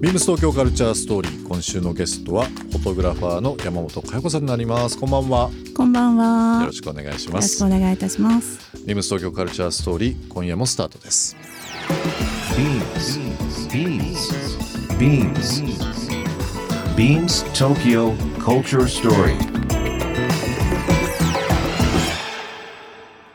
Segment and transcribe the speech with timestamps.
[0.00, 6.60] ビームス東京カルチャーストーリー今週のゲストはフォトグラファーの山本佳代子さんになりますこんばんはこんばんは。
[6.62, 8.58] よろしくお願いしまよろしすくお願いいたします。
[8.86, 11.36] ビームス東京カルチャーストーリー今夜もスタートです
[12.56, 13.20] Beams.
[13.68, 14.32] Beams.
[14.96, 15.62] Beams.
[16.96, 19.36] Beams Tokyo Culture Story.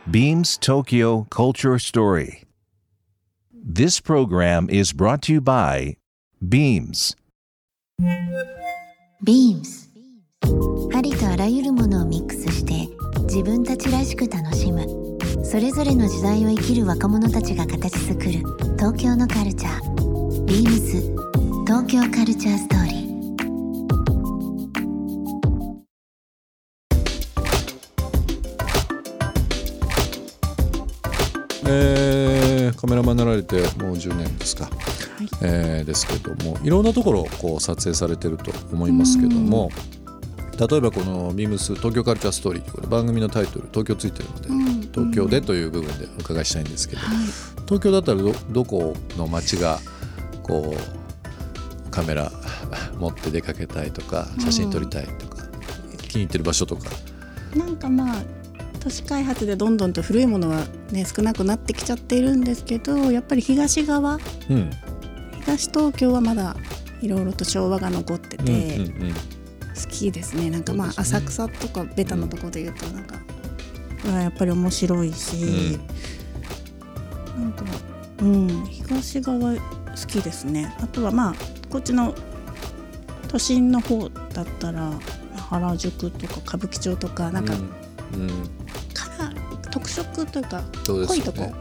[0.10, 2.42] Beams Tokyo Culture Story.
[3.54, 5.98] This program is brought to you by
[6.44, 7.16] Beams.
[9.24, 9.90] Beams.
[10.94, 12.90] ありとあらゆるものをミックスして
[13.24, 14.86] 自分たちらしく楽しむ。
[15.46, 18.32] それぞれの時代を生きる若者たちが形作る
[18.78, 20.46] 東京のカルチャー。
[20.46, 21.16] Beams.
[21.66, 23.06] 東京カルチャーストーリー。
[31.68, 32.15] えー
[32.76, 34.70] カメラマンになられてもう10年ですか、
[35.42, 39.70] えーですけどもいろんなところをこう撮影されてると思いますけども
[40.58, 47.02] 例えばこの「ビームス東京カルチャーストーリー」これ番組のタイトル「東京」ついてるので、東京でという部分でお伺いしたいんですけど、
[47.66, 49.80] 東京だったらどどこの街が
[50.44, 52.32] こうカメラ
[52.98, 55.44] 持って出かけたいとか写真撮りたいとか、
[56.08, 56.90] 気に入ってる場所とか。
[57.56, 58.24] なんかまあ
[58.86, 64.70] 都市開発でどんどんと古いものはね少なくなってきちゃっているんですけど、やっぱり東側、うん。
[65.42, 66.56] 東東京はまだ
[67.02, 69.14] いろいろと昭和が残ってうんて、うんうん。
[69.14, 69.20] 好
[69.90, 70.52] きですね。
[70.52, 73.16] なんかまあ浅草とかベタなところで言うとなんか、
[74.06, 75.80] はやっぱり面白いし、
[77.36, 77.66] なんか
[78.22, 79.60] うん東側好
[80.08, 80.72] きですね。
[80.80, 81.36] あとはまあ
[81.72, 82.14] こっちの
[83.30, 84.92] 都心の方だったら
[85.50, 87.56] 原宿とか歌舞伎町とかなんか
[88.14, 88.30] うん
[89.76, 91.52] 特色というか濃いとこ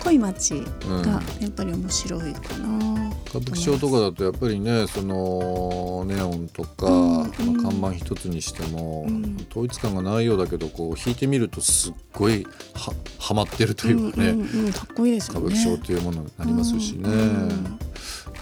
[0.00, 1.02] 濃い街うん。
[1.02, 3.10] がやっぱり面白いかな。
[3.28, 9.46] 歌舞伎町とかだとやっぱりねそのネオンとか、うんまあ、看板一つにしても、うん。
[9.50, 12.44] 統一感がないようだけどこう引いてみるとすっごい
[12.74, 15.40] ははまってるというかね、うんうんうんかっこいいですね。
[15.40, 17.14] 舞伎町というものになりますしね、うんう
[17.52, 17.78] ん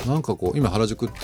[0.06, 1.14] なんかこう今原宿って、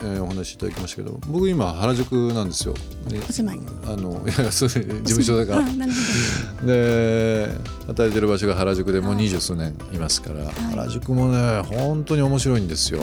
[0.00, 2.74] えーお話しいただきましたけど僕今原宿なんですよ。
[3.08, 3.60] でお住まい。
[3.86, 5.64] あのいやそう事務所だから。
[6.66, 7.48] で
[7.86, 13.00] 働いてる場所が原宿でもう二十数年いますから、原宿もね本当に面白いんですよ。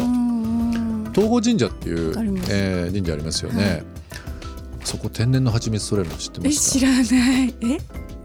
[1.13, 2.13] 東郷神社っていう
[2.50, 3.84] えー神社ありますよね、はい。
[4.84, 6.79] そこ天然の蜂蜜取れるの知ってまえした？
[6.79, 7.56] 知らない。
[7.62, 7.78] え？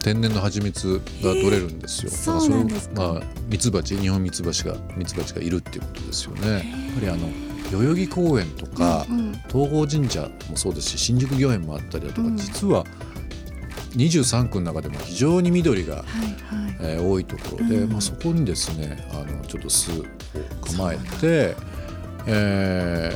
[0.03, 6.51] 天然の蜂蜜が取れるんですよ、そうなんですまあミツバチ日本ミツバチがミツバチがいるっていうことですよね。
[6.51, 6.63] やっ
[6.95, 7.29] ぱりあの
[7.71, 9.33] 代々木公園とか、うんうん。
[9.49, 12.37] 東郷神社もそうですし新宿御苑もあったりだとか、うん。
[12.37, 12.85] 実は
[13.97, 16.77] 23区の中でも非常に緑が、はいはい。
[16.81, 17.93] えー多いところで、うん。
[17.93, 20.05] まあ、そこにですねあのちょっと巣を
[20.77, 21.55] 構えて、
[22.27, 23.13] え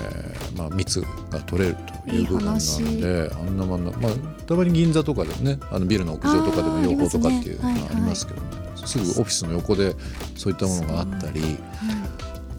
[0.55, 1.01] ーまあ、蜜
[1.31, 4.13] が取れるという部分なんいいであんなまんな、まあ、
[4.47, 8.47] たまに銀座とかでもねあのビルの屋上とかでも養蜂とかっていうのありますねがありますけどね。
[8.87, 9.95] すぐオフィスの横で
[10.37, 11.57] そういったものがあったり。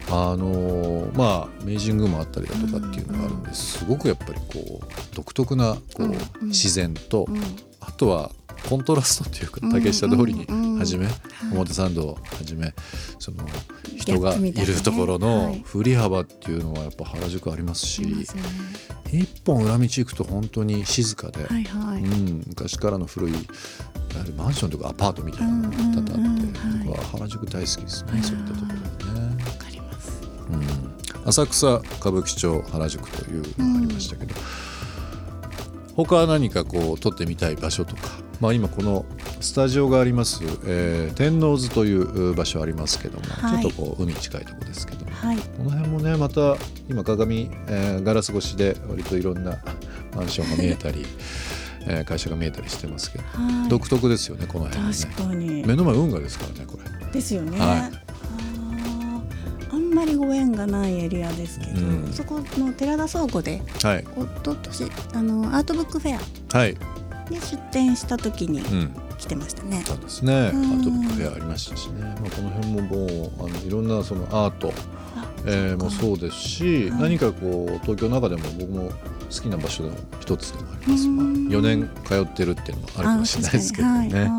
[0.08, 6.18] あのーまあ明治神宮もあったりだとかっていうのがあるんですごくやっぱりこう独特なこう、うんうん。
[6.46, 7.40] 自然と、うん。
[7.80, 8.30] あとは
[8.68, 10.46] コントラストっていうかうん竹下通りに
[10.78, 11.52] はじめ、うん。
[11.52, 12.74] 表参道をはじめ
[13.18, 13.44] その
[13.96, 15.62] 人がいるところはのい。
[15.64, 18.26] 振り幅っていうのはやっぱ原宿ありますし、
[19.12, 21.40] 一本裏道行くと本当に静かで。
[21.44, 21.54] う
[21.98, 23.32] ん、昔からの古い
[24.36, 26.46] マンションとかアパートみたいなのが多々あって、
[26.84, 29.44] 僕は原宿大好きですね、はいそういったところでね。
[29.44, 30.22] わかります。
[30.50, 30.56] う
[31.24, 34.34] ん、浅草歌舞伎町原宿というのがありましたけど、
[35.96, 38.02] 他は何かこう撮ってみたい場所とか、
[38.40, 39.06] まあ、今この
[39.40, 45.36] スタジオがあります、えー天王洲という場所ありますけども、はいちょっとこう海近いところですけどもはい。
[45.38, 46.56] この辺もねまた
[46.88, 49.58] 今鏡、えーガラス越しで割といろんな
[50.14, 51.06] マンションが見えたり、
[51.88, 54.84] えー会社が見えたりしてますけど、はい独特ですよねこの辺
[55.36, 55.64] ね。
[55.66, 57.10] 目の前運河ですからねこれ。
[57.10, 57.58] ですよね。
[57.58, 58.05] はい
[60.20, 64.06] りご縁がないエリアですけど、うんそこの寺田倉庫ではい、一
[64.44, 66.18] 昨年あのアートブックフェ
[66.54, 66.76] アはい
[67.30, 69.82] に出展した時にうん来てましたね。
[69.86, 70.34] そうですね。
[70.34, 72.02] アうんートブックフェアありましたしね。
[72.02, 73.06] まあこの辺もも
[73.44, 74.72] うあのいろんなそのアート、
[75.16, 79.90] あえーもそうですし、はい何かこう東京の中でも僕も好きな場所の
[80.20, 81.08] 一つでもあります。
[81.08, 84.30] まあうん4年通ってるっていうのもあるかもしれないですけどね。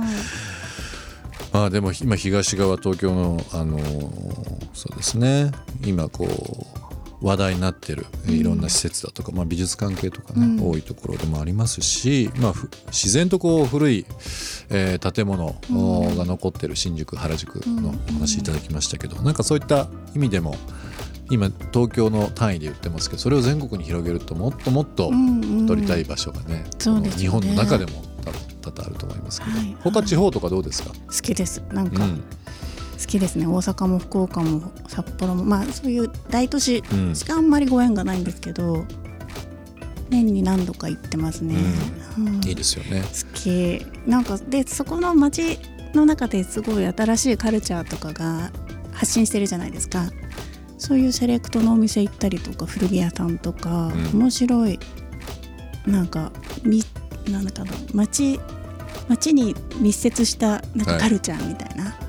[1.57, 5.51] まあでも今東側東京のあのーそうですね。
[5.83, 6.27] 今こ
[7.21, 10.69] う話題になってるいろんな施設だとか、まあ、美術関係とかね、うん。
[10.69, 14.05] 多いところでもありますし、まあ、ふ自然とこう古い、
[14.69, 15.55] えー建物
[16.15, 20.55] が残ってる新宿原宿のお話いただきましたけど、なんかそういった意味でも
[21.31, 25.09] 今東京の単位で言ってますけどそれを全国に広げるともっともっと
[25.67, 26.65] 撮りたい場所がね
[27.17, 29.77] 日本の中でも多分多々あると思いますけど、はい。
[29.81, 31.61] 他地方とかどうですか、好きです。
[31.71, 32.23] なんかうん。
[32.99, 33.45] 好きですね。
[33.45, 35.43] 大阪も福岡も札幌も。
[35.43, 37.15] まあそういう大都市うん。
[37.15, 38.85] しかあんまりご縁がないんですけど
[40.09, 41.55] 年に何度か行ってますね、
[42.17, 42.35] うん。
[42.47, 43.01] いいですよね。
[43.01, 43.85] 好き。
[44.07, 45.59] なんかでそこの街
[45.93, 48.51] の中ですごい新しいカルチャーとかが
[48.91, 50.09] 発信してるじゃないですか。
[50.77, 54.19] そういうセレクトのお店行ったりとか古着屋さんとか、うん。
[54.21, 54.79] 面白い。
[55.85, 56.31] なんか
[56.63, 56.83] み
[57.29, 58.39] なんだかな街
[59.09, 61.01] 街に密接したなんかはい。
[61.01, 62.07] カルチャーみたいな、うん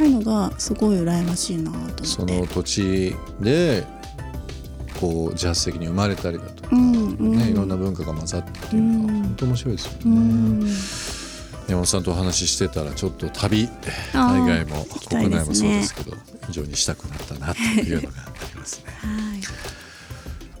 [0.00, 2.04] ああいうのがすごい羨ましいなと思って。
[2.06, 3.84] その土地で
[4.98, 7.36] こう自発的に生まれたりだとか、うんうん。
[7.36, 9.22] ね、いろんな文化が混ざってっていうのはうん。
[9.24, 9.98] 本当面白いですよね。
[10.04, 10.70] うん。
[11.68, 13.68] 山本さんとお話ししてたらちょっと旅
[14.12, 18.92] 海外も国内もそうですけど非常にしたくなったなというのがありますね。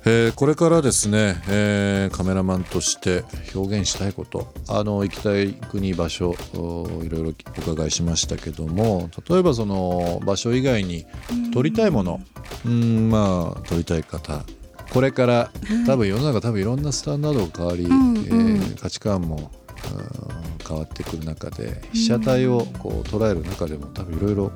[0.02, 3.24] はいえーこれからですね、えーカメラマンとして
[3.54, 7.32] 表現したいことあの行きたい国場所おいろいろ
[7.68, 11.06] お伺いしましたけども例えばその場所以外に
[11.52, 12.20] 撮りたいもの
[12.64, 14.44] うんまあ撮りたい方
[14.92, 15.50] これから
[15.86, 18.18] 多分世の中多分いろんなスタンダードが変わり、んうん。
[18.18, 24.52] えー価値観もうん変わってくる中で被写体をこう捉える中でも多分いろいろ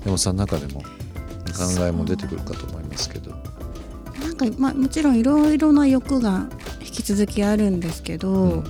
[0.00, 0.86] 山本さんの中でも考
[1.86, 3.32] えも出てくるかと思いますけど。
[4.38, 6.48] か、まあ、もちろんいろいろな欲が
[6.80, 8.64] 引き続きあるんですけど、うん。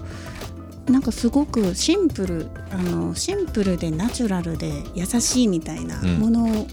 [0.93, 6.19] なんかすごくシンプルあのシンプルでナチュラルで優しいみたいなうん。
[6.19, 6.67] ものを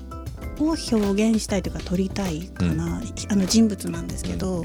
[0.57, 4.63] 表現したいというか撮りたいかな、あの人物なんですけど、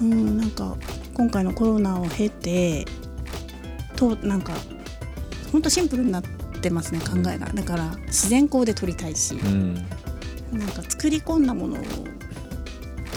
[0.00, 0.38] うん。
[0.38, 0.76] なんか
[1.14, 2.84] 今回のコロナを経て
[3.96, 4.52] となんか
[5.50, 6.22] 本当シンプルになっ
[6.60, 7.46] てますね考えが。
[7.46, 9.34] だから自然光で撮りたいし。
[9.34, 9.74] うん。
[10.50, 11.76] なんか作り込んだもの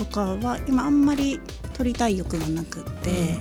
[0.01, 1.39] とかは今あんまり
[1.74, 3.38] 取りたい欲がなくって、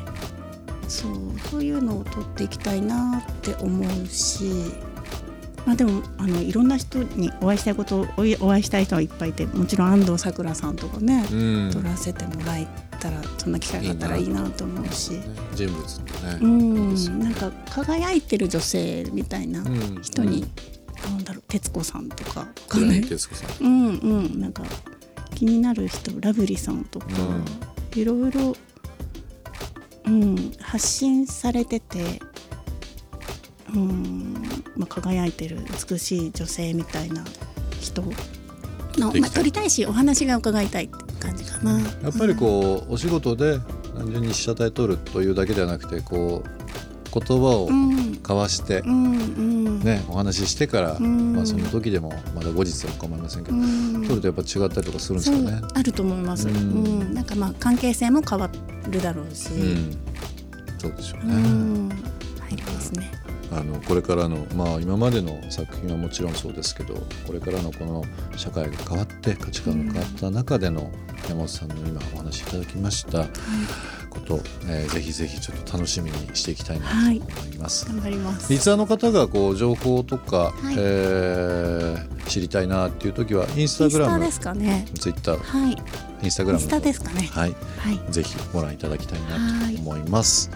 [0.88, 1.14] そう
[1.50, 4.44] そういうのを取っていきたいなって思うし、
[5.64, 11.34] まあ、でもあのいろんな人にお会いしたいことおいお会いしたい人はいっぱいいてもちろん安藤サクラさんとかね、う
[11.68, 11.70] ん。
[11.72, 12.66] 撮らせてもらえ
[12.98, 15.12] たらそんな機会があったらいいなと思うし。
[15.12, 15.22] ね。
[15.54, 17.18] 人物ってね、うん。
[17.20, 20.02] なんか輝いてる女性みたいなうん。
[20.02, 20.44] 人に、
[21.04, 23.66] なんだろう徹子さんとか徹子さん。
[23.66, 24.40] うんうん。
[24.40, 24.62] なんか
[25.34, 27.06] 気になる人ラブリーさんとか、
[27.94, 28.54] いろいろ、
[30.06, 32.20] うん、発信されてて、
[33.74, 34.34] うん
[34.76, 37.24] まあ、輝いてる美しい女性みたいな
[37.80, 38.12] 人の、
[39.20, 41.78] まあ、撮りたいしお話が伺いたいって感じかな。
[41.80, 43.58] やっぱりこうお仕事で
[43.96, 46.59] 単純に被写体撮るというだけではなくてこう
[47.12, 48.18] 言葉をうん。
[48.22, 49.80] 交わして、うんうん。
[49.80, 51.34] ねお話ししてから、ん。
[51.34, 54.06] まあ、その時でもまだ後日は構いませんけど、うん。
[54.06, 55.62] 撮るとやっぱ違ったりとかするんですかね？
[55.74, 57.10] あると思います、ううん。
[57.10, 58.50] んなんかまあ関係性も変わ
[58.88, 59.96] るだろうし、うん、
[60.78, 61.34] そうでしょううね。
[61.34, 61.88] ん。
[61.88, 63.10] 入りますね。
[63.52, 66.94] あのこれからのまあ今までの作品はもちろんそうですけど
[67.26, 68.04] これからのこの
[68.36, 70.88] 社会が変わって価値観が変わった中での
[71.28, 73.26] 山本さんの今お話しいただきました
[74.10, 77.86] こと、えーぜひぜひちょっと楽しみにしていきたいなと思います。
[77.86, 78.52] 頑張ります。
[78.52, 84.86] リスナーの方がこう情報とか、いえー知りたいなっていう時はインスタグラムタですかね。
[84.98, 85.76] ツイッターはい。
[86.22, 87.28] インスタグラムインスタですかね。
[87.32, 88.12] はいはい。
[88.12, 90.50] ぜひご覧いただきたいなと思います。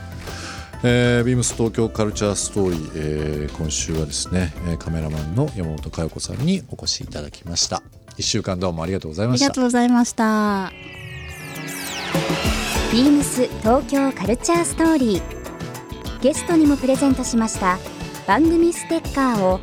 [0.87, 7.83] えービームス東京カルチャーストーリー、えー今週はですねえーカメラマンの山本佳代子さんにお越しいただきました
[8.19, 10.84] 一週間どうもありがとうございありがましたとうございました。
[12.95, 16.21] ビームス東京カルチャーストーリー。
[16.23, 17.77] ゲストにもプレゼントしました。
[18.25, 19.59] 番組ステッカーを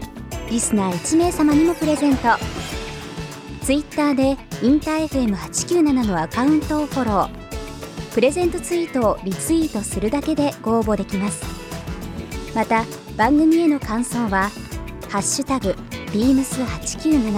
[0.50, 2.24] リスナー1名様にもプレゼント。
[3.64, 8.14] ツイッターでインター FM897 のアカウントをフォロー。
[8.14, 11.42] プレゼントツイートをリツイートするだけでご応募できます。
[12.54, 12.84] また
[13.16, 14.52] 番組への感想は
[15.08, 15.74] 「ハッシュタグ
[16.12, 17.32] ビームス897」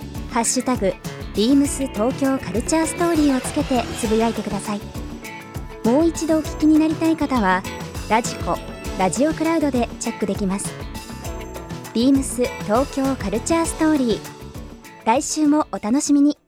[0.32, 0.94] 「ハッシュタグ
[1.36, 5.03] ビームス東京カルチャーストーリー」をつけてつぶやいてください。
[5.84, 7.62] もう一度お聞きになりたい方は
[8.08, 8.56] ラジコ
[8.98, 10.72] ラジオクラウドでチェックできます
[11.92, 14.18] ビームス東京カルチャーストーリー
[15.04, 16.38] 来週もお楽しみに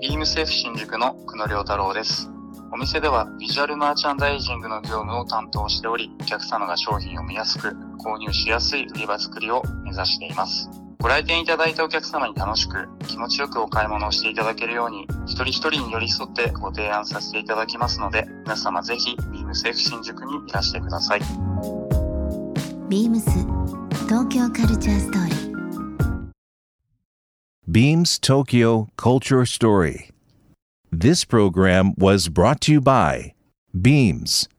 [0.00, 2.30] ビームセーフ新宿の久野良太郎です。
[2.72, 7.68] お店ではビジュアルマーチャンダイジングの業務を担当しており、お客様が商品を見やすく、
[8.02, 10.70] 購入しやすい売り場作りを目指しています。
[11.00, 21.20] ご来店いただいたお客様に楽しく、気持ちよくお買い物をしていただけるように、一人一人に寄り添ってご提案させていただきますので、皆様ぜひビームセーフ新宿にいらしてください。
[22.90, 23.24] beams
[24.08, 25.40] 東京カルチャーストーリー
[27.66, 30.10] Beams Tokyo Culture Story.
[30.92, 33.32] This program was brought to you by
[33.72, 34.50] Beams.